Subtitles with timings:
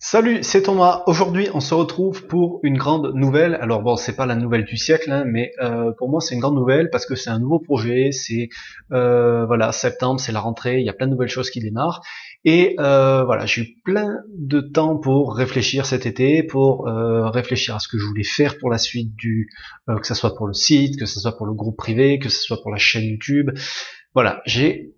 [0.00, 1.02] Salut, c'est Thomas.
[1.06, 3.56] Aujourd'hui, on se retrouve pour une grande nouvelle.
[3.56, 6.40] Alors bon, c'est pas la nouvelle du siècle, hein, mais euh, pour moi, c'est une
[6.40, 8.12] grande nouvelle parce que c'est un nouveau projet.
[8.12, 8.48] C'est
[8.92, 10.78] euh, voilà, septembre, c'est la rentrée.
[10.78, 12.00] Il y a plein de nouvelles choses qui démarrent.
[12.44, 17.80] Et euh, voilà, j'ai eu plein de temps pour réfléchir cet été, pour réfléchir à
[17.80, 19.50] ce que je voulais faire pour la suite du,
[19.88, 22.40] que ce soit pour le site, que ce soit pour le groupe privé, que ce
[22.40, 23.50] soit pour la chaîne YouTube.
[24.14, 24.94] Voilà, j'ai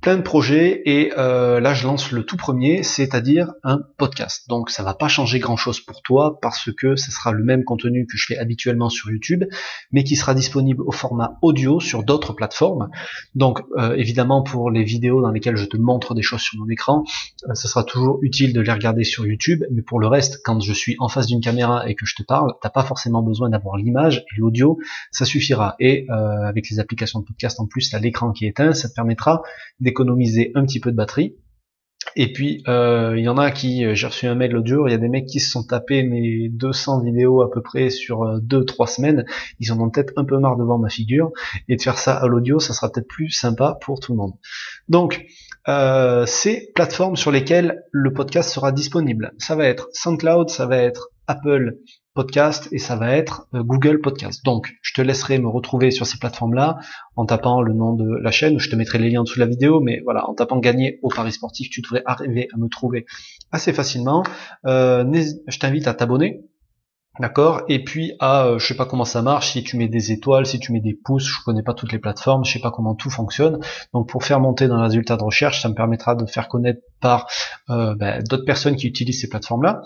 [0.00, 4.48] plein de projets et euh, là je lance le tout premier, c'est-à-dire un podcast.
[4.48, 8.06] Donc ça va pas changer grand-chose pour toi parce que ce sera le même contenu
[8.06, 9.44] que je fais habituellement sur YouTube,
[9.92, 12.88] mais qui sera disponible au format audio sur d'autres plateformes.
[13.34, 16.68] Donc euh, évidemment pour les vidéos dans lesquelles je te montre des choses sur mon
[16.70, 17.04] écran,
[17.48, 20.60] euh, ce sera toujours utile de les regarder sur YouTube, mais pour le reste, quand
[20.60, 23.50] je suis en face d'une caméra et que je te parle, t'as pas forcément besoin
[23.50, 24.78] d'avoir l'image et l'audio,
[25.10, 25.76] ça suffira.
[25.78, 28.94] Et avec les applications de podcast en plus, t'as l'écran qui est éteint, ça te
[28.94, 29.42] permettra
[29.90, 31.36] économiser un petit peu de batterie.
[32.16, 34.88] Et puis euh, il y en a qui, euh, j'ai reçu un mail l'autre jour,
[34.88, 37.90] il y a des mecs qui se sont tapés mes 200 vidéos à peu près
[37.90, 39.24] sur 2-3 euh, semaines,
[39.60, 41.30] ils en ont peut-être un peu marre de voir ma figure,
[41.68, 44.32] et de faire ça à l'audio, ça sera peut-être plus sympa pour tout le monde.
[44.88, 45.24] Donc
[46.26, 51.10] ces plateformes sur lesquelles le podcast sera disponible, ça va être SoundCloud, ça va être
[51.30, 51.76] Apple
[52.12, 54.44] Podcast et ça va être euh, Google Podcast.
[54.44, 56.78] Donc, je te laisserai me retrouver sur ces plateformes-là
[57.14, 58.58] en tapant le nom de la chaîne.
[58.58, 60.98] Je te mettrai les liens en dessous de la vidéo, mais voilà, en tapant gagner
[61.02, 63.06] au Paris sportif, tu devrais arriver à me trouver
[63.52, 64.24] assez facilement.
[64.66, 65.04] Euh,
[65.46, 66.40] je t'invite à t'abonner
[67.20, 70.10] D'accord Et puis à, euh, je sais pas comment ça marche, si tu mets des
[70.10, 72.70] étoiles, si tu mets des pouces, je connais pas toutes les plateformes, je sais pas
[72.70, 73.58] comment tout fonctionne.
[73.92, 76.80] Donc pour faire monter dans le résultat de recherche, ça me permettra de faire connaître
[76.98, 77.26] par
[77.68, 79.82] euh, ben, d'autres personnes qui utilisent ces plateformes-là.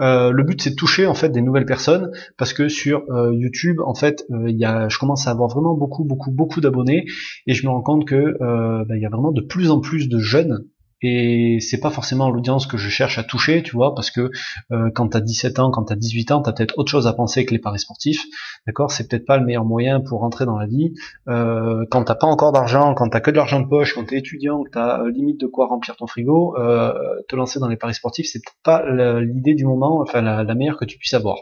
[0.00, 3.80] Euh, le but c'est de toucher en fait des nouvelles personnes parce que sur YouTube,
[3.84, 7.04] en fait, il y a, je commence à avoir vraiment beaucoup, beaucoup, beaucoup d'abonnés
[7.46, 10.08] et je me rends compte que ben, il y a vraiment de plus en plus
[10.08, 10.64] de jeunes
[11.00, 14.30] et c'est pas forcément l'audience que je cherche à toucher, tu vois, parce que
[14.72, 17.44] euh, quand t'as 17 ans, quand t'as 18 ans, t'as peut-être autre chose à penser
[17.44, 18.24] que les paris sportifs,
[18.66, 18.90] d'accord?
[18.90, 20.94] C'est peut-être pas le meilleur moyen pour rentrer dans la vie.
[21.28, 24.18] Euh, quand t'as pas encore d'argent, quand t'as que de l'argent de poche, quand t'es
[24.18, 26.92] étudiant, que t'as euh, limite de quoi remplir ton frigo, euh,
[27.28, 28.84] te lancer dans les paris sportifs, c'est peut-être pas
[29.20, 31.38] l'idée du moment, enfin la, la meilleure que tu puisses avoir.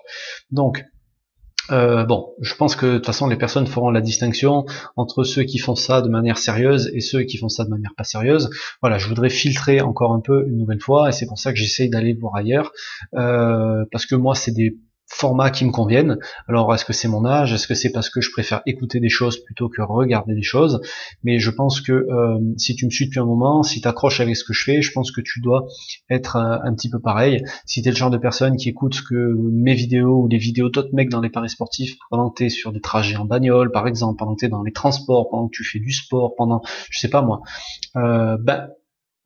[0.50, 0.84] Donc
[1.70, 4.64] euh, bon, je pense que de toute façon les personnes feront la distinction
[4.96, 7.94] entre ceux qui font ça de manière sérieuse et ceux qui font ça de manière
[7.96, 8.50] pas sérieuse.
[8.80, 11.58] Voilà, je voudrais filtrer encore un peu une nouvelle fois et c'est pour ça que
[11.58, 12.72] j'essaye d'aller voir ailleurs
[13.14, 16.18] euh, parce que moi c'est des formats qui me conviennent.
[16.48, 17.52] Alors est-ce que c'est mon âge?
[17.52, 20.80] Est-ce que c'est parce que je préfère écouter des choses plutôt que regarder des choses?
[21.22, 24.20] Mais je pense que euh, si tu me suis depuis un moment, si tu accroches
[24.20, 25.66] avec ce que je fais, je pense que tu dois
[26.10, 27.42] être un, petit peu pareil.
[27.64, 30.68] Si tu es le genre de personne qui écoute que mes vidéos ou les vidéos
[30.68, 33.70] d'autres mecs dans les paris sportifs pendant que tu es sur des trajets en bagnole
[33.70, 36.34] par exemple, pendant que tu es dans les transports, pendant que tu fais du sport,
[36.36, 37.42] pendant je sais pas moi,
[37.96, 38.68] euh, ben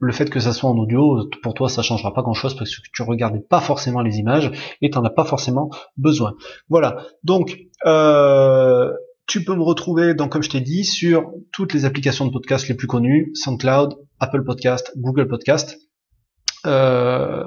[0.00, 2.82] le fait que ça soit en audio, pour toi, ça changera pas grand-chose parce que
[2.92, 4.50] tu regardais pas forcément les images
[4.80, 6.34] et tu n'en as pas forcément besoin.
[6.70, 7.04] Voilà.
[7.22, 8.90] Donc, euh,
[9.26, 12.66] tu peux me retrouver, donc comme je t'ai dit, sur toutes les applications de podcast
[12.68, 15.78] les plus connues, SoundCloud, Apple Podcast, Google Podcast.
[16.66, 17.44] Euh,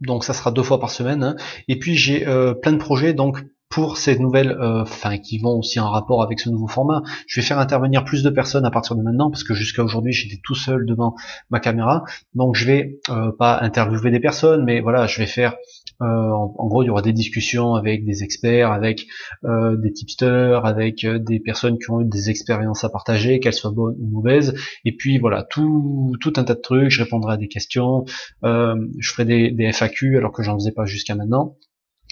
[0.00, 1.22] donc ça sera deux fois par semaine.
[1.22, 1.36] Hein.
[1.68, 5.58] Et puis j'ai euh, plein de projets, donc pour ces nouvelles, euh, enfin qui vont
[5.58, 7.02] aussi en rapport avec ce nouveau format.
[7.26, 10.12] Je vais faire intervenir plus de personnes à partir de maintenant parce que jusqu'à aujourd'hui
[10.12, 11.14] j'étais tout seul devant
[11.48, 15.56] ma caméra, donc je vais euh, pas interviewer des personnes, mais voilà, je vais faire,
[16.02, 19.06] euh, en, gros, il y aura des discussions avec des experts, avec
[19.42, 23.96] des tipsters, avec des personnes qui ont eu des expériences à partager, qu'elles soient bonnes
[23.98, 26.90] ou mauvaises, et puis voilà, tout tout un tas de trucs.
[26.90, 28.04] Je répondrai à des questions,
[28.42, 31.56] je ferai des, des FAQ alors que j'en faisais pas jusqu'à maintenant.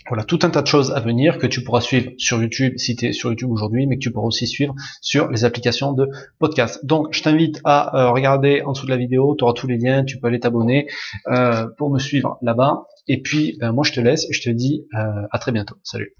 [0.09, 2.97] Voilà, tout un tas de choses à venir que tu pourras suivre sur YouTube si
[2.97, 6.09] tu es sur YouTube aujourd'hui, mais que tu pourras aussi suivre sur les applications de
[6.41, 6.85] podcast.
[6.85, 9.79] Donc, je t'invite à euh, regarder en dessous de la vidéo, tu auras tous les
[9.79, 10.89] liens, tu peux aller t'abonner
[11.29, 12.87] euh, pour me suivre là-bas.
[13.07, 15.77] Et puis, ben, moi, je te laisse et je te dis euh, à très bientôt.
[15.85, 16.15] Salut